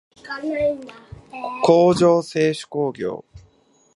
[1.63, 3.23] 工場制手工業